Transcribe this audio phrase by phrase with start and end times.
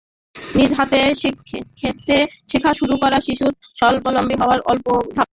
[0.55, 0.99] নিজ হাতে
[1.79, 2.17] খেতে
[2.49, 5.27] শেখা শুরু করা শিশুর স্বাবলম্বী হওয়ার প্রথম ধাপ।